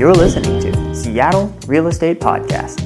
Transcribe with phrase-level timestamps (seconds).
[0.00, 2.80] You're listening to Seattle Real Estate Podcast.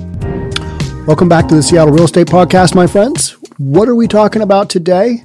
[1.07, 3.37] Welcome back to the Seattle Real Estate Podcast, my friends.
[3.57, 5.25] What are we talking about today?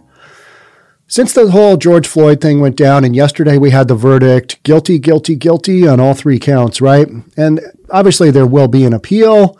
[1.07, 4.99] Since the whole George Floyd thing went down, and yesterday we had the verdict guilty,
[4.99, 7.07] guilty, guilty on all three counts, right?
[7.35, 7.59] And
[7.89, 9.57] obviously there will be an appeal,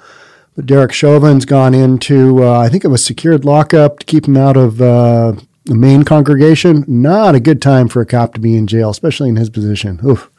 [0.56, 4.38] but Derek Chauvin's gone into, uh, I think it was secured lockup to keep him
[4.38, 5.34] out of uh,
[5.70, 6.84] the main congregation.
[6.88, 10.00] Not a good time for a cop to be in jail, especially in his position.
[10.04, 10.30] Oof.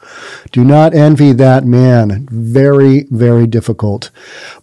[0.50, 2.26] Do not envy that man.
[2.30, 4.10] Very, very difficult.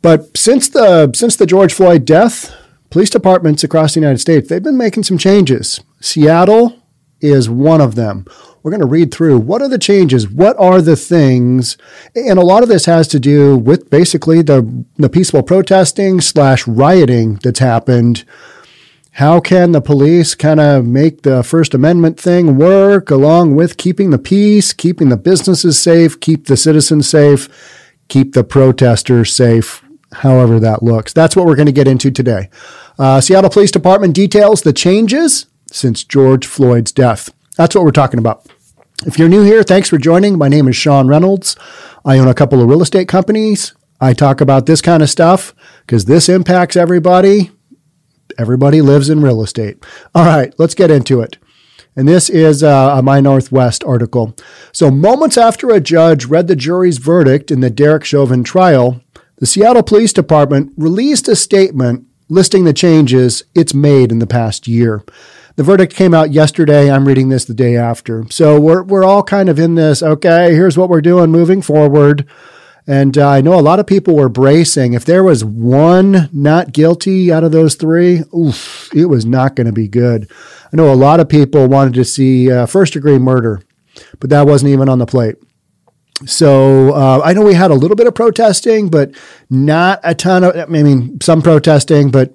[0.01, 2.53] But since the since the George Floyd death,
[2.89, 5.79] police departments across the United States, they've been making some changes.
[6.01, 6.83] Seattle
[7.21, 8.25] is one of them.
[8.61, 11.77] We're going to read through what are the changes, what are the things,
[12.13, 16.67] and a lot of this has to do with basically the the peaceful protesting slash
[16.67, 18.25] rioting that's happened.
[19.17, 24.11] How can the police kind of make the First Amendment thing work along with keeping
[24.11, 27.49] the peace, keeping the businesses safe, keep the citizens safe,
[28.09, 31.13] keep the protesters safe, however that looks.
[31.13, 32.51] That's what we're going to get into today.
[32.99, 37.33] Uh, Seattle Police Department details the changes since George Floyd's death.
[37.55, 38.45] That's what we're talking about.
[39.07, 40.37] If you're new here, thanks for joining.
[40.37, 41.55] My name is Sean Reynolds.
[42.05, 43.73] I own a couple of real estate companies.
[43.99, 45.55] I talk about this kind of stuff
[45.87, 47.49] because this impacts everybody.
[48.37, 49.83] Everybody lives in real estate.
[50.13, 51.37] All right, let's get into it.
[51.95, 54.35] And this is uh, a My Northwest article.
[54.71, 59.01] So, moments after a judge read the jury's verdict in the Derek Chauvin trial,
[59.37, 64.67] the Seattle Police Department released a statement listing the changes it's made in the past
[64.67, 65.03] year.
[65.55, 66.91] The verdict came out yesterday.
[66.91, 68.25] I'm reading this the day after.
[68.29, 72.27] So we're, we're all kind of in this, okay, here's what we're doing moving forward.
[72.87, 74.93] And uh, I know a lot of people were bracing.
[74.93, 79.67] If there was one not guilty out of those three, oof, it was not going
[79.67, 80.31] to be good.
[80.71, 83.61] I know a lot of people wanted to see uh, first degree murder,
[84.19, 85.35] but that wasn't even on the plate.
[86.25, 89.11] So uh, I know we had a little bit of protesting, but
[89.49, 90.55] not a ton of.
[90.55, 92.33] I mean, some protesting, but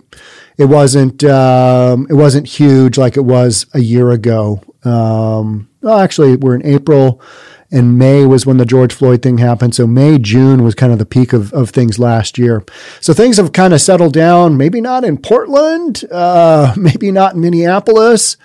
[0.57, 4.63] it wasn't um, it wasn't huge like it was a year ago.
[4.85, 7.21] Um, well, actually, we're in April,
[7.73, 9.75] and May was when the George Floyd thing happened.
[9.75, 12.63] So May June was kind of the peak of of things last year.
[13.01, 14.57] So things have kind of settled down.
[14.57, 18.37] Maybe not in Portland, uh, maybe not in Minneapolis,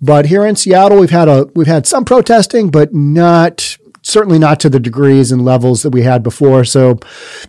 [0.00, 4.60] but here in Seattle, we've had a we've had some protesting, but not certainly not
[4.60, 6.64] to the degrees and levels that we had before.
[6.64, 7.00] So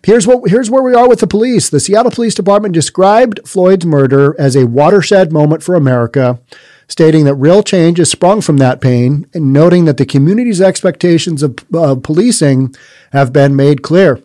[0.04, 1.70] here's what here's where we are with the police.
[1.70, 6.40] The Seattle Police Department described Floyd's murder as a watershed moment for America,
[6.88, 11.44] stating that real change has sprung from that pain and noting that the community's expectations
[11.44, 12.76] of uh, policing
[13.12, 14.22] have been made clear.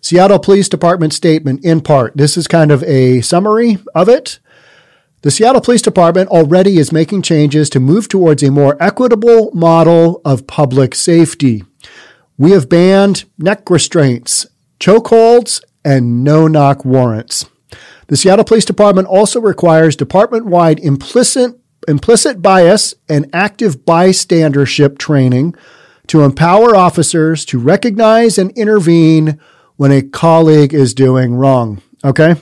[0.00, 2.16] Seattle Police Department statement in part.
[2.16, 4.38] This is kind of a summary of it.
[5.22, 10.20] The Seattle Police Department already is making changes to move towards a more equitable model
[10.24, 11.64] of public safety.
[12.36, 14.46] We have banned neck restraints,
[14.78, 17.46] chokeholds, and no knock warrants.
[18.08, 25.54] The Seattle Police Department also requires department wide implicit, implicit bias and active bystandership training
[26.06, 29.38] to empower officers to recognize and intervene
[29.76, 31.82] when a colleague is doing wrong.
[32.02, 32.36] Okay?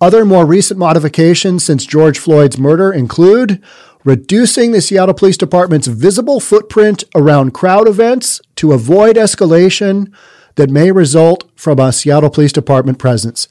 [0.00, 3.62] Other more recent modifications since George Floyd's murder include
[4.02, 10.12] reducing the Seattle Police Department's visible footprint around crowd events to avoid escalation
[10.56, 13.46] that may result from a Seattle Police Department presence.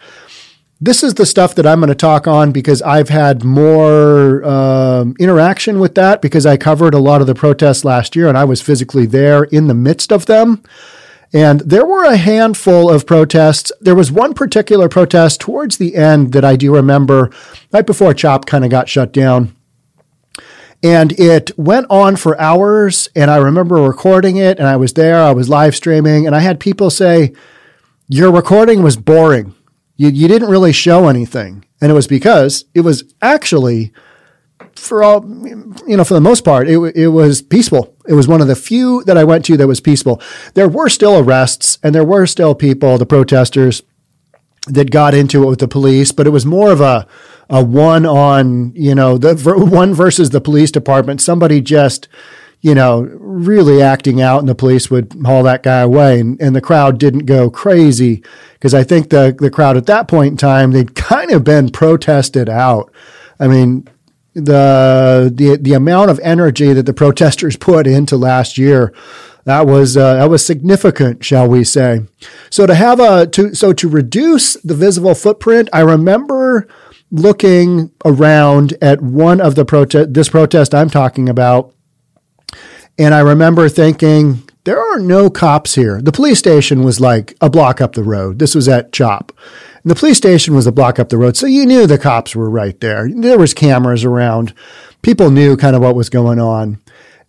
[0.83, 5.15] This is the stuff that I'm going to talk on because I've had more um,
[5.19, 8.45] interaction with that because I covered a lot of the protests last year and I
[8.45, 10.63] was physically there in the midst of them.
[11.31, 13.71] And there were a handful of protests.
[13.79, 17.29] There was one particular protest towards the end that I do remember
[17.71, 19.55] right before CHOP kind of got shut down.
[20.81, 23.07] And it went on for hours.
[23.15, 26.39] And I remember recording it and I was there, I was live streaming, and I
[26.39, 27.33] had people say,
[28.07, 29.53] Your recording was boring.
[30.01, 31.63] You, you didn't really show anything.
[31.79, 33.93] And it was because it was actually
[34.75, 37.95] for all, you know, for the most part, it, it was peaceful.
[38.07, 40.19] It was one of the few that I went to that was peaceful.
[40.55, 43.83] There were still arrests and there were still people, the protesters,
[44.67, 47.07] that got into it with the police, but it was more of a,
[47.47, 51.21] a one on, you know, the one versus the police department.
[51.21, 52.07] Somebody just,
[52.61, 56.55] you know, really acting out and the police would haul that guy away and, and
[56.55, 58.23] the crowd didn't go crazy
[58.53, 61.69] because I think the, the crowd at that point in time, they'd kind of been
[61.69, 62.93] protested out.
[63.39, 63.87] I mean,
[64.33, 68.93] the the the amount of energy that the protesters put into last year
[69.45, 72.01] that was uh, that was significant, shall we say?
[72.49, 76.67] So to have a to so to reduce the visible footprint, I remember
[77.11, 81.73] looking around at one of the protest this protest I'm talking about,
[82.97, 86.01] and I remember thinking there are no cops here.
[86.01, 88.39] The police station was like a block up the road.
[88.39, 89.31] This was at CHOP.
[89.83, 91.35] And the police station was a block up the road.
[91.35, 93.09] So you knew the cops were right there.
[93.09, 94.53] There was cameras around.
[95.01, 96.79] People knew kind of what was going on.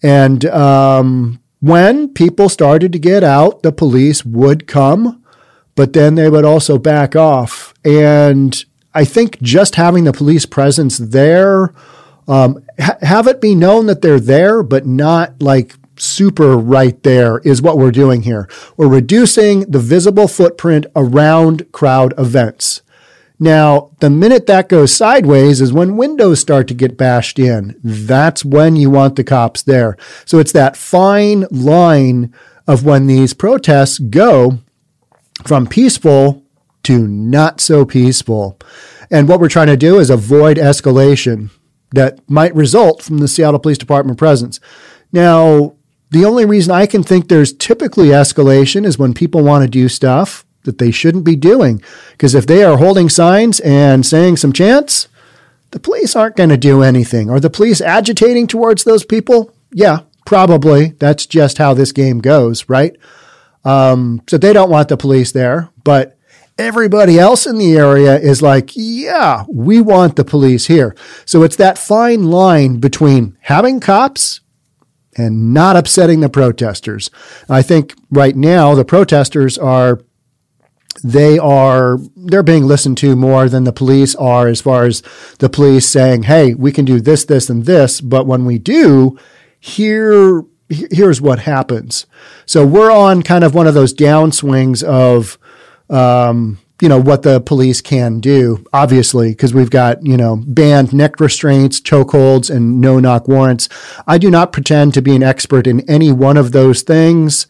[0.02, 5.24] And um, when people started to get out, the police would come,
[5.74, 7.72] but then they would also back off.
[7.84, 8.62] And
[8.92, 11.72] I think just having the police presence there,
[12.28, 17.38] um, ha- have it be known that they're there, but not like super right there
[17.40, 18.48] is what we're doing here.
[18.76, 22.82] We're reducing the visible footprint around crowd events.
[23.38, 27.78] Now, the minute that goes sideways is when windows start to get bashed in.
[27.82, 29.96] That's when you want the cops there.
[30.24, 32.32] So it's that fine line
[32.68, 34.60] of when these protests go
[35.44, 36.44] from peaceful
[36.84, 38.58] to not so peaceful.
[39.10, 41.50] And what we're trying to do is avoid escalation
[41.92, 44.60] that might result from the Seattle Police Department presence.
[45.12, 45.74] Now,
[46.10, 49.88] the only reason I can think there's typically escalation is when people want to do
[49.88, 51.82] stuff that they shouldn't be doing.
[52.12, 55.08] Because if they are holding signs and saying some chants,
[55.70, 57.30] the police aren't going to do anything.
[57.30, 59.54] Are the police agitating towards those people?
[59.72, 60.90] Yeah, probably.
[60.98, 62.96] That's just how this game goes, right?
[63.64, 66.18] Um, so they don't want the police there, but
[66.58, 70.94] everybody else in the area is like, yeah, we want the police here.
[71.24, 74.40] So it's that fine line between having cops
[75.16, 77.10] and not upsetting the protesters.
[77.48, 80.00] I think right now the protesters are
[81.02, 85.02] they are they're being listened to more than the police are as far as
[85.38, 89.18] the police saying, "Hey, we can do this, this, and this," but when we do,
[89.58, 92.06] here here's what happens.
[92.46, 95.38] So we're on kind of one of those downswings of
[95.92, 100.92] um, you know what the police can do obviously because we've got you know banned
[100.92, 103.68] neck restraints chokeholds and no knock warrants
[104.08, 107.46] i do not pretend to be an expert in any one of those things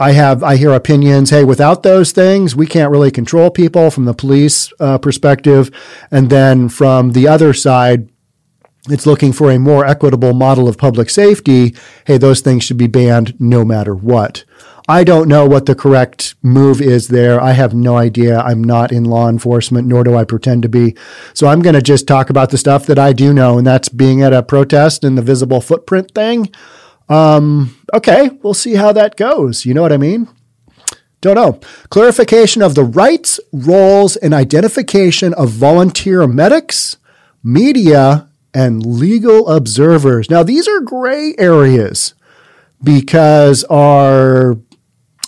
[0.00, 1.30] I have I hear opinions.
[1.30, 5.70] Hey, without those things, we can't really control people from the police uh, perspective,
[6.10, 8.08] and then from the other side,
[8.88, 11.74] it's looking for a more equitable model of public safety.
[12.06, 14.44] Hey, those things should be banned no matter what.
[14.88, 17.40] I don't know what the correct move is there.
[17.40, 18.40] I have no idea.
[18.40, 20.96] I'm not in law enforcement, nor do I pretend to be.
[21.34, 23.88] So I'm going to just talk about the stuff that I do know, and that's
[23.88, 26.50] being at a protest and the visible footprint thing.
[27.08, 29.64] Um, okay, we'll see how that goes.
[29.64, 30.28] You know what I mean?
[31.20, 31.60] Don't know.
[31.88, 36.96] Clarification of the rights, roles, and identification of volunteer medics,
[37.44, 40.28] media, and legal observers.
[40.28, 42.14] Now, these are gray areas
[42.82, 44.58] because our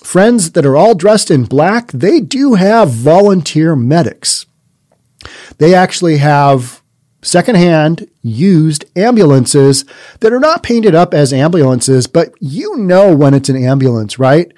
[0.05, 4.47] friends that are all dressed in black, they do have volunteer medics.
[5.59, 6.83] They actually have
[7.23, 9.85] secondhand used ambulances
[10.21, 14.53] that are not painted up as ambulances, but you know when it's an ambulance, right?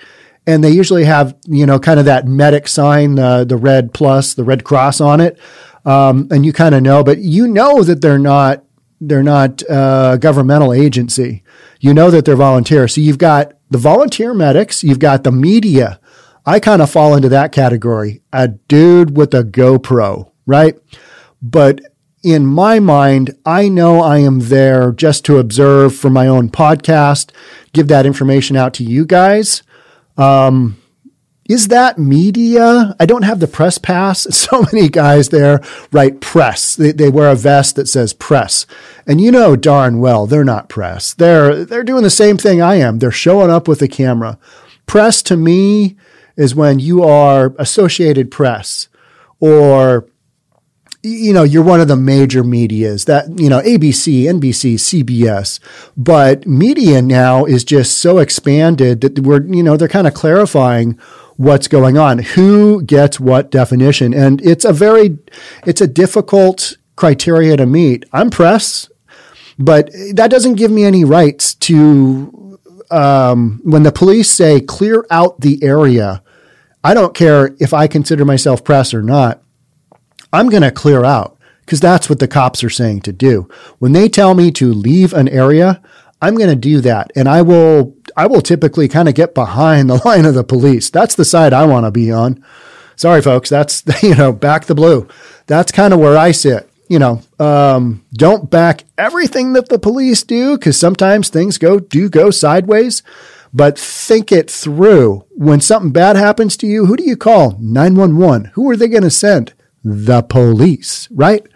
[0.49, 4.35] And they usually have, you know, kind of that medic sign, uh, the red plus,
[4.35, 5.39] the red cross on it.
[5.85, 8.65] Um, and you kind of know, but you know that they're not,
[9.01, 11.45] they're not a uh, governmental agency.
[11.81, 12.95] You know that they're volunteers.
[12.95, 16.01] So you've got the volunteer medics, you've got the media.
[16.45, 18.23] I kind of fall into that category.
[18.33, 20.77] A dude with a GoPro, right?
[21.43, 21.81] But
[22.23, 27.31] in my mind, I know I am there just to observe for my own podcast,
[27.73, 29.63] give that information out to you guys.
[30.17, 30.81] Um,
[31.49, 32.97] is that media?
[32.99, 34.27] I don't have the press pass.
[34.47, 35.61] So many guys there
[35.91, 36.77] write press.
[36.77, 38.65] They, they wear a vest that says press.
[39.07, 41.15] And you know darn well they're not press.
[41.15, 43.01] They're, they're doing the same thing I am.
[43.01, 44.39] They're showing up with a camera.
[44.87, 45.97] Press to me
[46.37, 48.89] is when you are Associated Press
[49.41, 50.07] or
[51.07, 55.61] you know, you're one of the major medias that, you know, ABC, NBC, CBS,
[55.97, 60.99] but media now is just so expanded that we're, you know, they're kind of clarifying
[61.37, 64.15] what's going on, who gets what definition.
[64.15, 65.19] And it's a very,
[65.67, 68.05] it's a difficult criteria to meet.
[68.13, 68.91] I'm press,
[69.59, 72.59] but that doesn't give me any rights to,
[72.91, 76.23] um, when the police say clear out the area,
[76.83, 79.43] I don't care if I consider myself press or not.
[80.33, 83.49] I'm going to clear out because that's what the cops are saying to do.
[83.79, 85.83] When they tell me to leave an area,
[86.21, 87.13] I'm going to do that.
[87.15, 90.91] And I will, I will typically kind of get behind the line of the police.
[90.91, 92.45] That's the side I want to be on.
[92.97, 93.51] Sorry, folks.
[93.51, 95.09] That's, you know, back the blue.
[95.47, 96.69] That's kind of where I sit.
[96.89, 102.09] You know, um, don't back everything that the police do because sometimes things go, do
[102.09, 103.03] go sideways,
[103.53, 105.25] but think it through.
[105.31, 107.57] When something bad happens to you, who do you call?
[107.59, 108.53] 911.
[108.55, 109.53] Who are they going to send?
[109.87, 111.47] the police, right?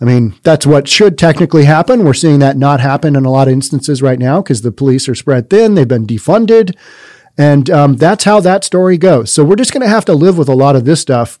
[0.00, 2.04] I mean, that's what should technically happen.
[2.04, 5.08] We're seeing that not happen in a lot of instances right now because the police
[5.08, 6.74] are spread thin, they've been defunded.
[7.36, 9.32] And um, that's how that story goes.
[9.32, 11.38] So we're just going to have to live with a lot of this stuff.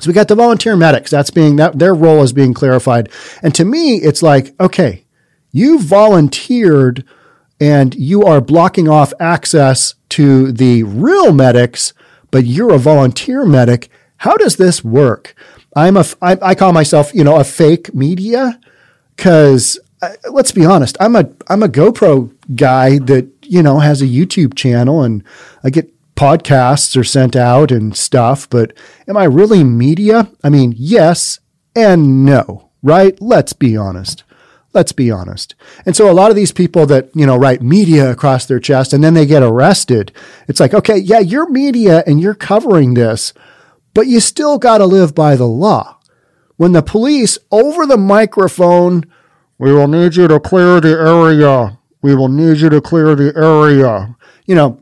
[0.00, 1.10] So we got the volunteer medics.
[1.10, 3.08] That's being that their role is being clarified.
[3.42, 5.04] And to me, it's like, okay,
[5.52, 7.04] you volunteered
[7.60, 11.92] and you are blocking off access to the real medics,
[12.32, 13.88] but you're a volunteer medic.
[14.18, 15.34] How does this work?
[15.76, 18.58] I'm a, I, I call myself, you know, a fake media
[19.16, 24.02] because uh, let's be honest, I'm a, I'm a GoPro guy that, you know, has
[24.02, 25.24] a YouTube channel and
[25.62, 28.72] I get podcasts are sent out and stuff, but
[29.08, 30.30] am I really media?
[30.42, 31.40] I mean, yes
[31.74, 33.20] and no, right?
[33.20, 34.22] Let's be honest.
[34.72, 35.54] Let's be honest.
[35.86, 38.92] And so a lot of these people that, you know, write media across their chest
[38.92, 40.12] and then they get arrested.
[40.48, 43.32] It's like, okay, yeah, you're media and you're covering this,
[43.94, 45.98] but you still got to live by the law.
[46.56, 49.04] When the police over the microphone,
[49.58, 51.78] we will need you to clear the area.
[52.02, 54.16] We will need you to clear the area.
[54.46, 54.80] You know,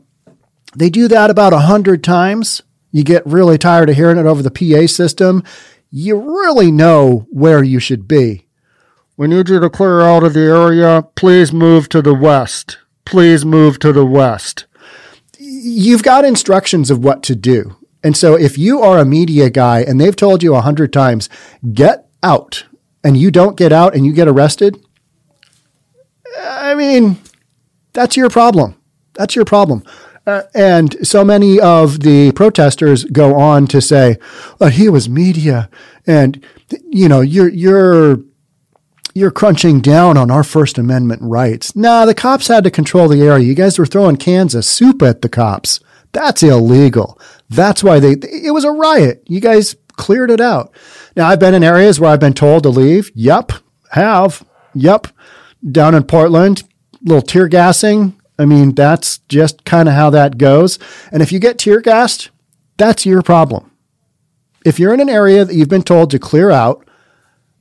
[0.75, 2.61] they do that about a hundred times.
[2.91, 5.43] You get really tired of hearing it over the PA system.
[5.89, 8.47] You really know where you should be.
[9.15, 11.07] We need you to clear out of the area.
[11.15, 12.79] Please move to the west.
[13.05, 14.65] Please move to the west.
[15.37, 17.75] You've got instructions of what to do.
[18.03, 21.29] And so if you are a media guy and they've told you a hundred times,
[21.73, 22.65] get out,
[23.03, 24.83] and you don't get out and you get arrested,
[26.39, 27.17] I mean,
[27.93, 28.75] that's your problem.
[29.13, 29.83] That's your problem.
[30.25, 34.17] Uh, and so many of the protesters go on to say,
[34.59, 35.69] well, he was media
[36.07, 36.43] and,
[36.89, 38.19] you know, you're, you're,
[39.13, 41.75] you're crunching down on our First Amendment rights.
[41.75, 43.45] Nah, the cops had to control the area.
[43.45, 45.79] You guys were throwing cans of soup at the cops.
[46.13, 47.19] That's illegal.
[47.49, 49.23] That's why they, it was a riot.
[49.27, 50.71] You guys cleared it out.
[51.15, 53.11] Now, I've been in areas where I've been told to leave.
[53.13, 53.51] Yep.
[53.91, 54.45] Have.
[54.73, 55.07] Yep.
[55.71, 56.63] Down in Portland,
[57.03, 58.19] little tear gassing.
[58.37, 60.79] I mean, that's just kind of how that goes.
[61.11, 62.29] And if you get tear gassed,
[62.77, 63.71] that's your problem.
[64.65, 66.87] If you're in an area that you've been told to clear out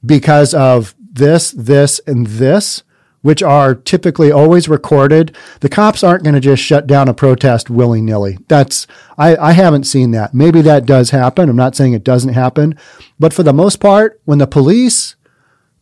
[0.04, 2.82] because of this, this, and this,
[3.22, 7.70] which are typically always recorded, the cops aren't going to just shut down a protest
[7.70, 8.38] willy nilly.
[8.48, 8.86] That's,
[9.16, 10.34] I, I haven't seen that.
[10.34, 11.48] Maybe that does happen.
[11.48, 12.78] I'm not saying it doesn't happen.
[13.18, 15.16] But for the most part, when the police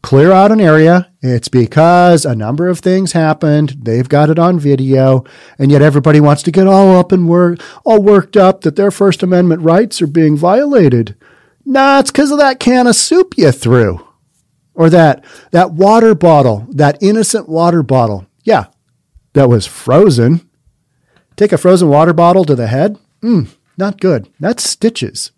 [0.02, 3.76] clear out an area, it's because a number of things happened.
[3.82, 5.24] They've got it on video,
[5.58, 8.90] and yet everybody wants to get all up and work, all worked up that their
[8.90, 11.16] First Amendment rights are being violated.
[11.64, 14.06] Nah, it's because of that can of soup you threw,
[14.80, 18.26] or that that water bottle, that innocent water bottle.
[18.44, 18.68] Yeah,
[19.34, 20.48] that was frozen.
[21.36, 22.98] Take a frozen water bottle to the head.
[23.20, 24.30] Mm, not good.
[24.40, 25.32] That's stitches.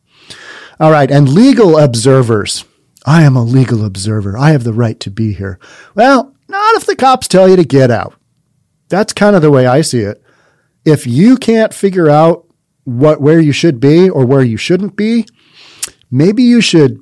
[0.78, 2.64] All right, and legal observers.
[3.04, 4.38] I am a legal observer.
[4.38, 5.58] I have the right to be here.
[5.96, 8.14] Well, not if the cops tell you to get out.
[8.90, 10.22] That's kind of the way I see it.
[10.84, 12.46] If you can't figure out
[12.84, 15.26] what where you should be or where you shouldn't be,
[16.12, 17.01] maybe you should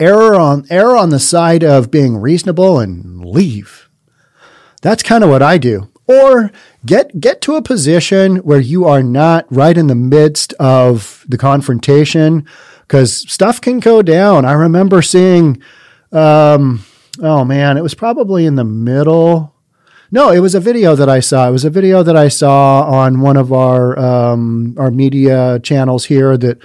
[0.00, 3.88] err on err on the side of being reasonable and leave.
[4.80, 5.88] That's kind of what I do.
[6.06, 6.50] Or
[6.84, 11.38] get get to a position where you are not right in the midst of the
[11.38, 12.46] confrontation
[12.80, 14.44] because stuff can go down.
[14.44, 15.62] I remember seeing,
[16.10, 16.84] um,
[17.20, 19.54] oh man, it was probably in the middle.
[20.10, 21.48] No, it was a video that I saw.
[21.48, 26.04] It was a video that I saw on one of our um, our media channels
[26.04, 26.58] here that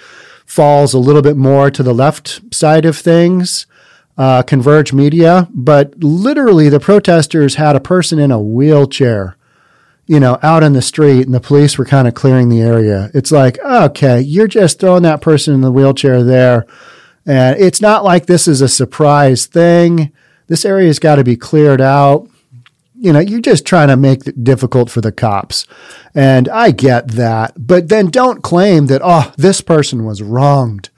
[0.48, 3.68] falls a little bit more to the left side of things.
[4.18, 9.38] Uh, Converge Media, but literally the protesters had a person in a wheelchair
[10.08, 13.12] you know, out in the street and the police were kind of clearing the area.
[13.14, 16.66] It's like, okay, you're just throwing that person in the wheelchair there.
[17.26, 20.14] And it's not like this is a surprise thing.
[20.48, 22.30] This area's got to be cleared out.
[23.00, 25.68] You know, you're just trying to make it difficult for the cops.
[26.16, 27.54] And I get that.
[27.56, 30.90] But then don't claim that, oh, this person was wronged.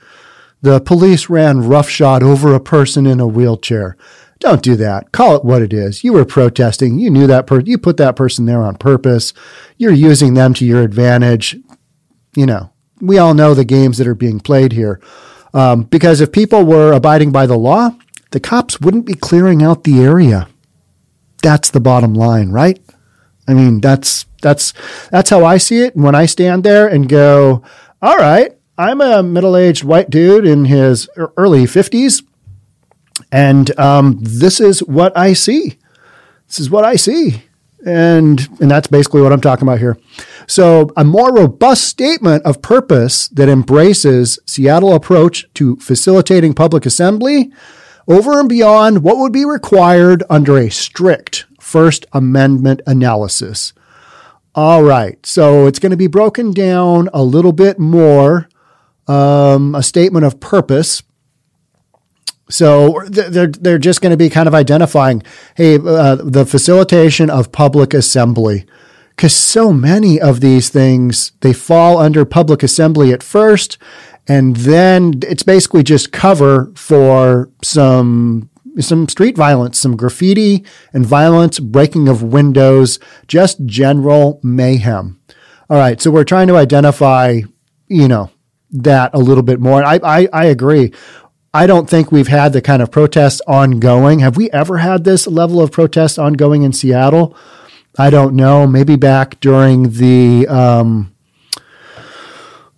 [0.62, 3.98] The police ran roughshod over a person in a wheelchair.
[4.40, 5.12] Don't do that.
[5.12, 6.04] Call it what it is.
[6.04, 7.00] You were protesting.
[7.00, 7.66] You knew that person.
[7.66, 9.34] You put that person there on purpose.
[9.78, 11.58] You're using them to your advantage.
[12.36, 15.02] You know, we all know the games that are being played here.
[15.54, 17.92] Um, because if people were abiding by the law,
[18.32, 20.48] the cops wouldn't be clearing out the area.
[21.42, 22.80] That's the bottom line, right?
[23.48, 24.74] I mean, that's that's
[25.12, 25.96] that's how I see it.
[25.96, 27.64] And when I stand there and go,
[28.02, 32.24] "All right, I'm a middle-aged white dude in his early 50s.
[33.30, 35.78] And um, this is what I see.
[36.48, 37.44] This is what I see.
[37.86, 39.98] And, and that's basically what I'm talking about here.
[40.48, 47.52] So, a more robust statement of purpose that embraces Seattle approach to facilitating public assembly
[48.10, 53.74] over and beyond what would be required under a strict First Amendment analysis.
[54.56, 58.50] All right, so it's going to be broken down a little bit more,
[59.08, 61.04] um, a statement of purpose.
[62.50, 65.22] So they're they're just going to be kind of identifying,
[65.56, 68.66] hey, uh, the facilitation of public assembly
[69.20, 73.78] because so many of these things they fall under public assembly at first
[74.30, 81.60] and then it's basically just cover for some some street violence some graffiti and violence
[81.60, 85.20] breaking of windows just general mayhem
[85.70, 87.42] all right so we're trying to identify
[87.88, 88.32] you know
[88.72, 90.94] that a little bit more I, I i agree
[91.52, 94.20] I don't think we've had the kind of protests ongoing.
[94.20, 97.36] Have we ever had this level of protest ongoing in Seattle?
[97.98, 101.16] I don't know, maybe back during the um,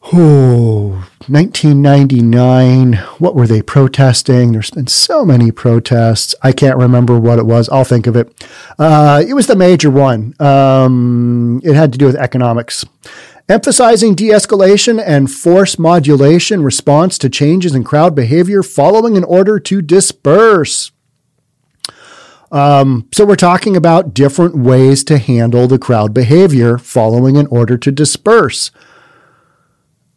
[0.04, 2.94] oh, 1999.
[3.20, 4.52] What were they protesting?
[4.52, 6.36] There's been so many protests.
[6.42, 7.70] I can't remember what it was.
[7.70, 8.34] I'll think of it.
[8.78, 10.34] Uh, it was the major one.
[10.40, 12.86] Um, it had to do with economics.
[13.50, 19.60] Emphasizing de escalation and force modulation response to changes in crowd behavior following an order
[19.60, 20.92] to disperse.
[22.52, 27.78] Um, so we're talking about different ways to handle the crowd behavior following an order
[27.78, 28.72] to disperse.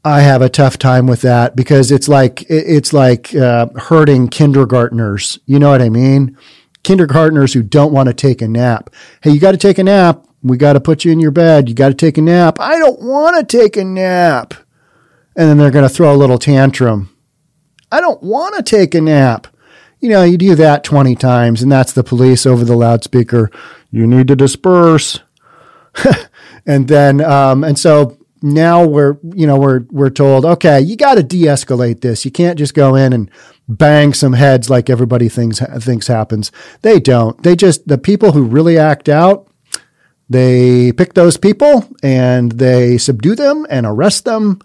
[0.04, 5.38] I have a tough time with that because it's like it's like uh, hurting kindergartners.
[5.46, 6.36] You know what I mean?
[6.82, 8.90] Kindergartners who don't want to take a nap.
[9.22, 10.26] Hey, you got to take a nap.
[10.42, 11.70] We got to put you in your bed.
[11.70, 12.60] You got to take a nap.
[12.60, 14.52] I don't want to take a nap.
[15.34, 17.16] And then they're going to throw a little tantrum.
[17.90, 19.46] I don't want to take a nap
[20.04, 23.50] you know, you do that 20 times and that's the police over the loudspeaker.
[23.90, 25.20] You need to disperse.
[26.66, 31.14] and then, um, and so now we're, you know, we're, we're told, okay, you got
[31.14, 32.24] to de-escalate this.
[32.24, 33.30] You can't just go in and
[33.66, 36.52] bang some heads like everybody thinks, thinks happens.
[36.82, 37.42] They don't.
[37.42, 39.48] They just, the people who really act out,
[40.28, 44.60] they pick those people and they subdue them and arrest them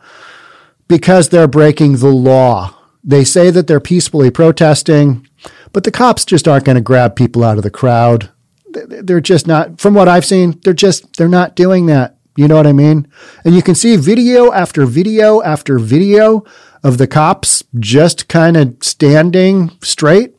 [0.90, 2.76] because they're breaking the law.
[3.02, 5.26] They say that they're peacefully protesting.
[5.72, 8.30] But the cops just aren't going to grab people out of the crowd.
[8.72, 12.18] They're just not, from what I've seen, they're just, they're not doing that.
[12.40, 13.06] You know what I mean?
[13.44, 16.46] And you can see video after video after video
[16.82, 20.38] of the cops just kind of standing straight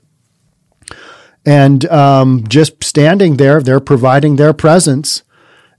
[1.44, 3.60] and um, just standing there.
[3.60, 5.24] They're providing their presence.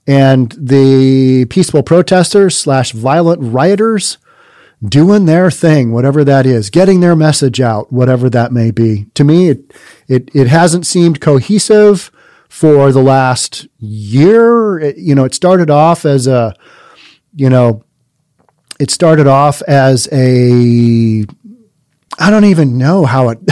[0.06, 4.20] And the peaceful protesters slash violent rioters
[4.84, 9.08] doing their thing, whatever that is, getting their message out, whatever that may be.
[9.16, 9.74] To me, it,
[10.08, 12.12] it, it hasn't seemed cohesive
[12.52, 14.78] for the last year.
[14.78, 16.54] It, you know, it started off as a,
[17.34, 17.86] you know,
[18.78, 21.26] it started off as a,
[22.20, 23.40] I don't even know how it,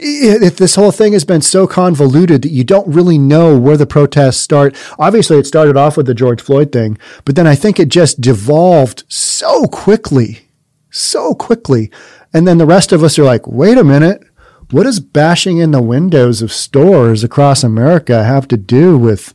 [0.00, 3.84] if this whole thing has been so convoluted that you don't really know where the
[3.84, 4.76] protests start.
[4.96, 8.20] Obviously, it started off with the George Floyd thing, but then I think it just
[8.20, 10.50] devolved so quickly
[10.90, 11.90] so quickly.
[12.32, 14.22] And then the rest of us are like, wait a minute.
[14.70, 19.34] What does bashing in the windows of stores across America have to do with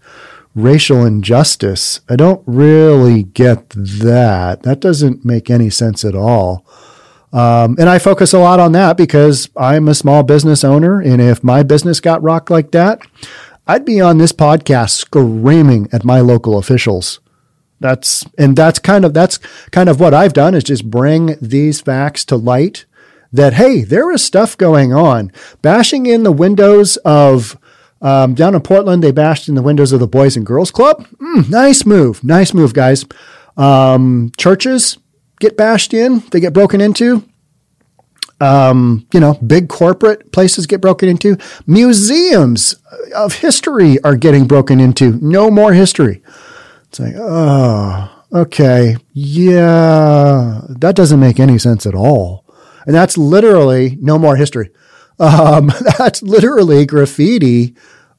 [0.54, 2.00] racial injustice?
[2.08, 4.64] I don't really get that.
[4.64, 6.66] That doesn't make any sense at all.
[7.34, 11.02] Um, and I focus a lot on that because I'm a small business owner.
[11.02, 13.02] And if my business got rocked like that,
[13.68, 17.20] I'd be on this podcast screaming at my local officials
[17.82, 19.38] that's and that's kind of that's
[19.72, 22.86] kind of what I've done is just bring these facts to light
[23.36, 25.32] that hey, there is stuff going on.
[25.62, 27.58] Bashing in the windows of
[28.02, 31.08] um, down in Portland, they bashed in the windows of the Boys and Girls Club.
[31.16, 33.06] Mm, nice move, nice move, guys.
[33.58, 34.98] Um, churches
[35.40, 37.28] get bashed in, they get broken into.
[38.42, 41.38] Um, you know, big corporate places get broken into.
[41.66, 42.76] Museums
[43.16, 45.14] of history are getting broken into.
[45.26, 46.22] No more history.
[46.90, 52.45] It's like, oh, okay, yeah, that doesn't make any sense at all.
[52.86, 54.70] And that's literally no more history.
[55.20, 57.76] Um, that's literally graffiti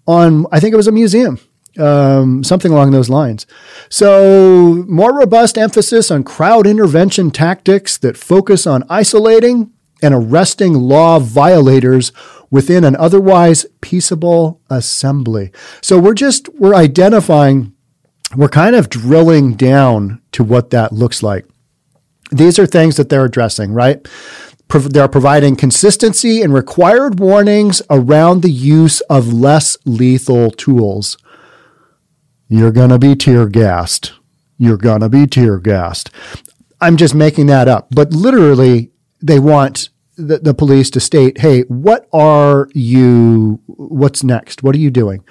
[0.07, 1.38] on, I think it was a museum,
[1.79, 3.46] um, something along those lines.
[3.88, 11.18] So, more robust emphasis on crowd intervention tactics that focus on isolating and arresting law
[11.18, 12.12] violators
[12.50, 15.52] within an otherwise peaceable assembly.
[15.83, 17.76] So, we're just, we're identifying
[18.35, 21.46] we're kind of drilling down to what that looks like.
[22.33, 24.07] These are things that they're addressing, right?
[24.68, 31.16] They're providing consistency and required warnings around the use of less lethal tools.
[32.48, 34.12] You're going to be tear gassed.
[34.59, 36.11] You're going to be tear gassed.
[36.81, 38.90] I'm just making that up, but literally,
[39.22, 44.62] they want the, the police to state, hey, what are you, what's next?
[44.62, 45.24] What are you doing?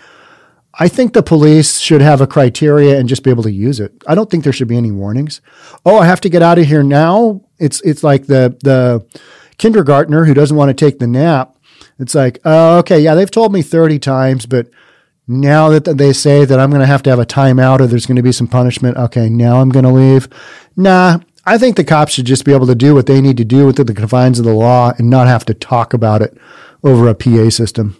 [0.77, 3.93] I think the police should have a criteria and just be able to use it.
[4.07, 5.39] I don't think there should be any warnings.
[5.85, 7.41] Oh, I have to get out of here now.
[7.59, 9.05] It's it's like the the
[9.57, 11.55] kindergartner who doesn't want to take the nap.
[11.97, 14.67] It's like, oh, okay, yeah, they've told me 30 times, but
[15.27, 18.05] now that they say that I'm going to have to have a timeout or there's
[18.05, 20.27] going to be some punishment, okay, now I'm going to leave.
[20.75, 23.45] Nah, I think the cops should just be able to do what they need to
[23.45, 26.37] do within the confines of the law and not have to talk about it
[26.83, 27.97] over a PA system.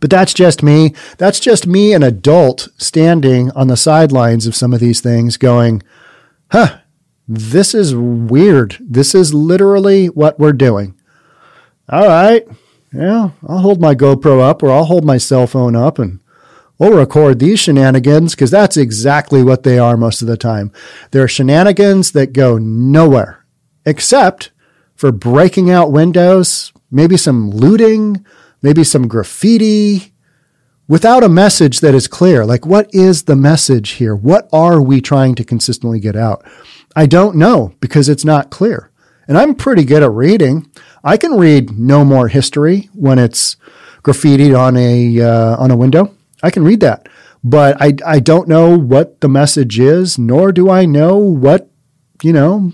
[0.00, 0.94] But that's just me.
[1.18, 5.82] That's just me, an adult, standing on the sidelines of some of these things going,
[6.50, 6.78] huh,
[7.26, 8.76] this is weird.
[8.80, 10.94] This is literally what we're doing.
[11.88, 12.46] All right.
[12.92, 16.20] Yeah, I'll hold my GoPro up or I'll hold my cell phone up and
[16.78, 20.72] we'll record these shenanigans because that's exactly what they are most of the time.
[21.10, 23.44] They're shenanigans that go nowhere
[23.84, 24.50] except
[24.94, 28.24] for breaking out windows, maybe some looting,
[28.62, 30.12] maybe some graffiti,
[30.88, 32.44] without a message that is clear.
[32.44, 34.16] Like, what is the message here?
[34.16, 36.44] What are we trying to consistently get out?
[36.96, 38.90] I don't know because it's not clear.
[39.28, 40.70] And I'm pretty good at reading.
[41.04, 43.56] I can read no more history when it's
[44.02, 46.14] graffitied on a uh, on a window.
[46.42, 47.08] I can read that,
[47.44, 51.70] but I I don't know what the message is, nor do I know what
[52.22, 52.72] you know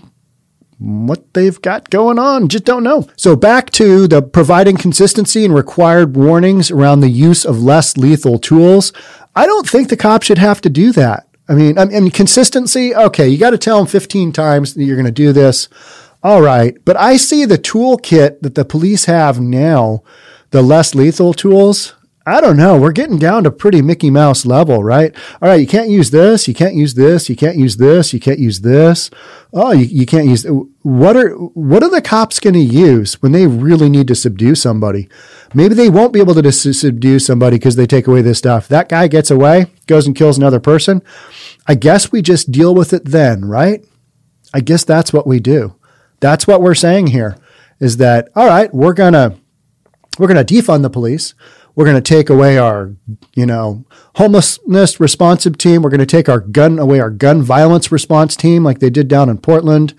[0.85, 2.47] what they've got going on.
[2.47, 3.09] Just don't know.
[3.17, 8.37] So back to the providing consistency and required warnings around the use of less lethal
[8.37, 8.93] tools.
[9.35, 11.27] I don't think the cops should have to do that.
[11.49, 12.95] I mean, I mean, consistency.
[12.95, 15.69] Okay, you got to tell them 15 times that you're going to do this.
[16.23, 16.77] All right.
[16.85, 20.03] But I see the toolkit that the police have now,
[20.51, 21.93] the less lethal tools.
[22.27, 22.79] I don't know.
[22.79, 25.15] We're getting down to pretty Mickey Mouse level, right?
[25.41, 28.19] All right, you can't use this, you can't use this, you can't use this, you
[28.19, 29.11] can't use this.
[29.53, 30.43] Oh, you, you can't use
[30.81, 34.55] what are what are the cops going to use when they really need to subdue
[34.55, 35.07] somebody?
[35.53, 38.67] Maybe they won't be able to subdue somebody because they take away this stuff.
[38.67, 41.03] That guy gets away, goes and kills another person.
[41.67, 43.85] I guess we just deal with it then, right?
[44.51, 45.75] I guess that's what we do.
[46.21, 47.37] That's what we're saying here
[47.79, 49.37] is that all right, we're to
[50.17, 51.35] we're to defund the police
[51.75, 52.95] we're going to take away our,
[53.35, 53.85] you know,
[54.15, 55.81] homelessness responsive team.
[55.81, 59.07] We're going to take our gun away, our gun violence response team, like they did
[59.07, 59.93] down in Portland.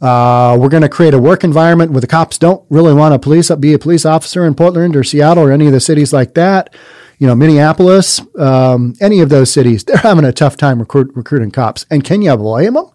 [0.00, 3.18] Uh, we're going to create a work environment where the cops don't really want to
[3.18, 6.34] police be a police officer in Portland or Seattle or any of the cities like
[6.34, 6.74] that.
[7.18, 11.52] You know, Minneapolis, um, any of those cities, they're having a tough time recruit, recruiting
[11.52, 11.86] cops.
[11.90, 12.90] And can you blame them?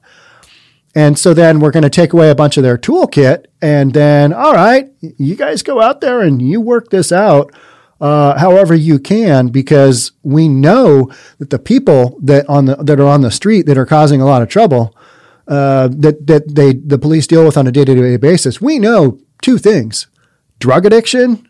[0.93, 4.34] And so then we're going to take away a bunch of their toolkit, and then,
[4.34, 7.53] all right, you guys go out there and you work this out
[8.02, 13.08] uh, however you can, because we know that the people that on the that are
[13.08, 14.96] on the street that are causing a lot of trouble,
[15.48, 18.62] uh, that that they the police deal with on a day to day basis.
[18.62, 20.08] We know two things:
[20.60, 21.48] drug addiction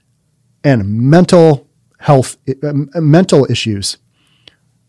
[0.64, 1.68] and mental
[2.00, 3.98] health, uh, mental issues.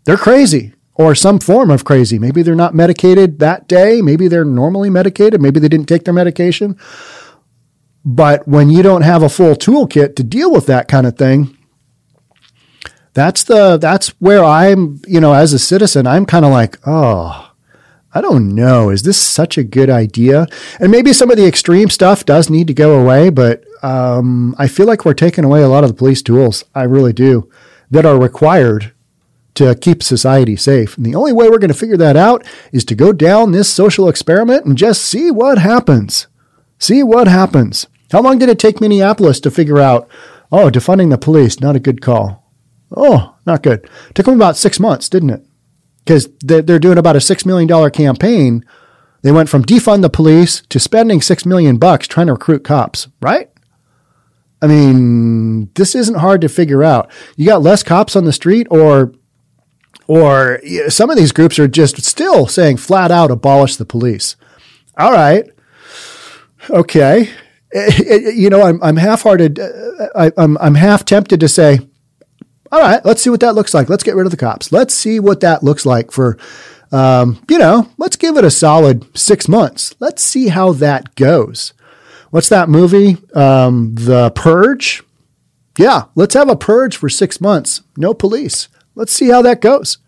[0.05, 2.19] They're crazy or some form of crazy.
[2.19, 4.03] Maybe they're not medicated that day.
[4.03, 5.41] Maybe they're normally medicated.
[5.41, 6.79] Maybe they didn't take their medication.
[8.05, 11.57] But when you don't have a full toolkit to deal with that kind of thing,
[13.13, 17.51] that's the that's where I'm, you know, as a citizen, I'm kind of like, oh,
[18.13, 18.91] I don't know.
[18.91, 20.47] Is this such a good idea?
[20.81, 24.67] And maybe some of the extreme stuff does need to go away, but um, I
[24.67, 26.65] feel like we're taking away a lot of the police tools.
[26.75, 27.51] I really do
[27.91, 28.93] that are required
[29.55, 30.97] to keep society safe.
[30.97, 33.69] And the only way we're going to figure that out is to go down this
[33.73, 36.27] social experiment and just see what happens.
[36.79, 37.87] See what happens.
[38.11, 40.09] How long did it take Minneapolis to figure out,
[40.51, 42.51] oh, defunding the police, not a good call?
[42.97, 43.89] Oh, not good.
[44.09, 45.47] It took them about six months, didn't it?
[46.05, 48.65] Because they're doing about a $6 million campaign.
[49.23, 53.09] They went from defund the police to spending six million bucks trying to recruit cops,
[53.21, 53.51] right?
[54.63, 57.11] I mean, this isn't hard to figure out.
[57.37, 59.13] You got less cops on the street or
[60.07, 64.37] or some of these groups are just still saying flat out abolish the police.
[64.99, 65.49] All right.
[66.69, 67.31] Okay.
[67.73, 69.59] You know, I'm, I'm half-hearted.
[69.59, 71.79] Uh, I, I'm, I'm half tempted to say,
[72.73, 73.89] all right, let's see what that looks like.
[73.89, 74.73] Let's get rid of the cops.
[74.73, 76.39] Let's see what that looks like for,
[76.93, 79.95] um, you know, let's give it a solid six months.
[80.01, 81.73] Let's see how that goes.
[82.31, 83.17] What's that movie?
[83.35, 85.03] Um, the Purge.
[85.79, 87.83] Yeah, let's have a purge for six months.
[87.97, 88.69] No police.
[88.95, 89.99] Let's see how that goes.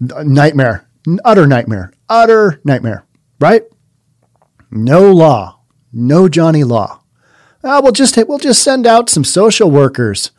[0.00, 0.88] Nightmare.
[1.24, 1.92] Utter nightmare.
[2.08, 3.04] Utter nightmare.
[3.38, 3.62] Right?
[4.70, 5.55] No law
[5.96, 7.00] no Johnny Law.
[7.64, 10.30] Uh, we'll just we'll just send out some social workers.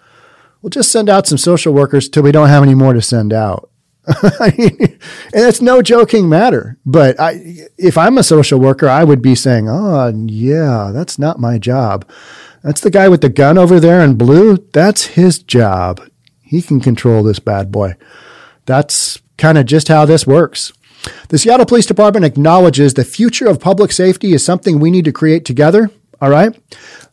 [0.62, 3.34] We'll just send out some social workers till we don't have any more to send
[3.34, 3.70] out.
[4.40, 4.98] and
[5.34, 6.78] it's no joking matter.
[6.86, 11.40] But I, if I'm a social worker, I would be saying, oh, yeah, that's not
[11.40, 12.10] my job.
[12.64, 14.58] That's the guy with the gun over there in blue.
[14.72, 16.02] That's his job.
[16.42, 17.96] He can control this bad boy.
[18.66, 20.72] That's kind of just how this works.
[21.30, 25.12] The Seattle Police Department acknowledges the future of public safety is something we need to
[25.12, 25.90] create together.
[26.20, 26.60] All right.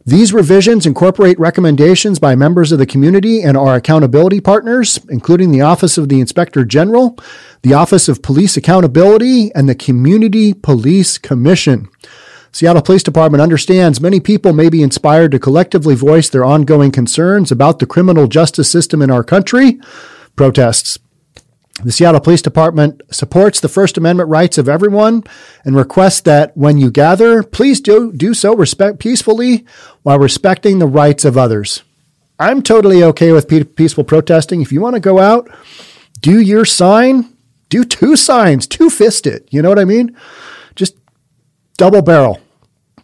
[0.07, 5.61] These revisions incorporate recommendations by members of the community and our accountability partners, including the
[5.61, 7.19] Office of the Inspector General,
[7.63, 11.89] the Office of Police Accountability, and the Community Police Commission.
[12.53, 17.51] Seattle Police Department understands many people may be inspired to collectively voice their ongoing concerns
[17.51, 19.81] about the criminal justice system in our country.
[20.37, 20.99] Protests.
[21.83, 25.25] The Seattle Police Department supports the First Amendment rights of everyone
[25.65, 29.67] and requests that when you gather, please do, do so respect peacefully
[30.03, 31.83] while respecting the rights of others.
[32.39, 34.61] I'm totally okay with peaceful protesting.
[34.61, 35.51] If you want to go out,
[36.21, 37.37] do your sign,
[37.69, 39.49] do two signs, two fisted.
[39.51, 40.17] You know what I mean?
[40.77, 40.97] Just
[41.77, 42.41] double barrel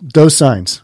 [0.01, 0.83] those signs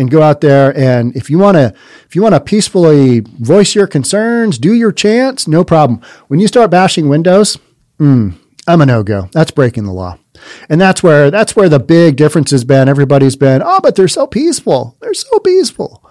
[0.00, 1.72] and go out there and if you want to
[2.06, 6.48] if you want to peacefully voice your concerns do your chants no problem when you
[6.48, 7.58] start bashing windows
[7.98, 8.34] mm,
[8.66, 10.18] i'm a no-go that's breaking the law
[10.70, 14.08] and that's where that's where the big difference has been everybody's been oh but they're
[14.08, 16.02] so peaceful they're so peaceful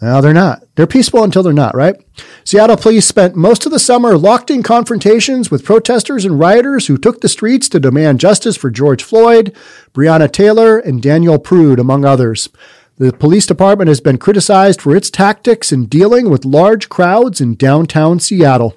[0.00, 0.62] no, they're not.
[0.74, 1.96] They're peaceful until they're not, right?
[2.44, 6.98] Seattle police spent most of the summer locked in confrontations with protesters and rioters who
[6.98, 9.56] took the streets to demand justice for George Floyd,
[9.94, 12.50] Breonna Taylor, and Daniel Prude, among others.
[12.98, 17.54] The police department has been criticized for its tactics in dealing with large crowds in
[17.54, 18.76] downtown Seattle.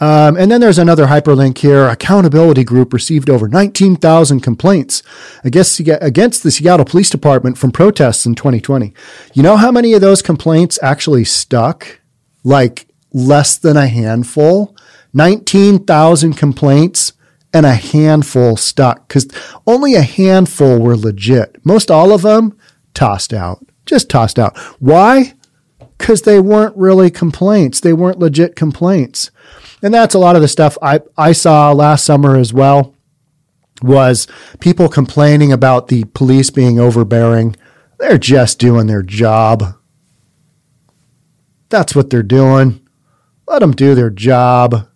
[0.00, 1.86] Um, and then there's another hyperlink here.
[1.86, 5.04] Accountability Group received over 19,000 complaints
[5.44, 8.92] against, against the Seattle Police Department from protests in 2020.
[9.34, 12.00] You know how many of those complaints actually stuck?
[12.42, 14.76] Like less than a handful?
[15.14, 17.12] 19,000 complaints
[17.52, 19.26] and a handful stuck because
[19.66, 21.64] only a handful were legit.
[21.64, 22.56] Most all of them
[22.94, 24.56] tossed out, just tossed out.
[24.78, 25.34] Why?
[25.98, 27.80] Because they weren't really complaints.
[27.80, 29.30] They weren't legit complaints.
[29.82, 32.94] And that's a lot of the stuff I, I saw last summer as well
[33.82, 34.28] was
[34.60, 37.56] people complaining about the police being overbearing.
[37.98, 39.76] They're just doing their job.
[41.68, 42.86] That's what they're doing.
[43.46, 44.88] Let them do their job.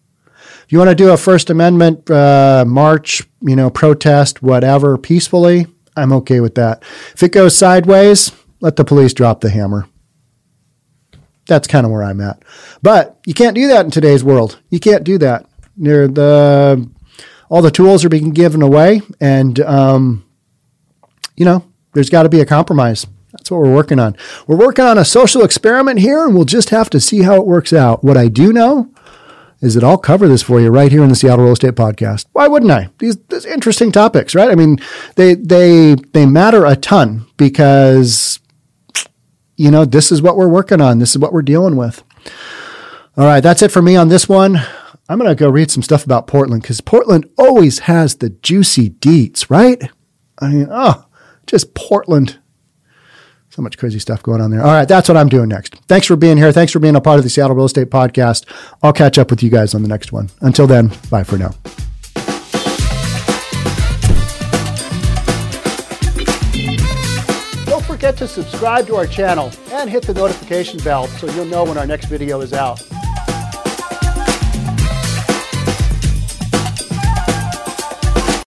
[0.69, 6.13] You want to do a First Amendment uh, march, you know, protest, whatever, peacefully, I'm
[6.13, 6.83] okay with that.
[7.15, 9.89] If it goes sideways, let the police drop the hammer.
[11.47, 12.43] That's kind of where I'm at.
[12.83, 14.61] But you can't do that in today's world.
[14.69, 15.47] You can't do that.
[15.77, 16.89] Near the
[17.49, 20.25] all the tools are being given away, and um,
[21.37, 23.07] you know, there's got to be a compromise.
[23.33, 24.17] That's what we're working on.
[24.47, 27.47] We're working on a social experiment here, and we'll just have to see how it
[27.47, 28.03] works out.
[28.03, 28.91] What I do know
[29.61, 32.27] is that I'll cover this for you right here in the Seattle Real Estate Podcast.
[32.33, 32.91] Why wouldn't I?
[32.99, 34.51] These, these interesting topics, right?
[34.51, 34.79] I mean,
[35.17, 38.39] they they they matter a ton because
[39.57, 40.99] you know this is what we're working on.
[40.99, 42.03] This is what we're dealing with.
[43.17, 44.61] All right, that's it for me on this one.
[45.09, 48.91] I'm going to go read some stuff about Portland because Portland always has the juicy
[48.91, 49.91] deets, right?
[50.41, 51.07] I mean, oh,
[51.47, 52.39] just Portland
[53.57, 54.61] so much crazy stuff going on there.
[54.61, 55.77] All right, that's what I'm doing next.
[55.89, 56.53] Thanks for being here.
[56.53, 58.45] Thanks for being a part of the Seattle Real Estate Podcast.
[58.83, 60.29] I'll catch up with you guys on the next one.
[60.43, 61.55] Until then, bye for now.
[67.65, 71.65] Don't forget to subscribe to our channel and hit the notification bell so you'll know
[71.65, 72.87] when our next video is out.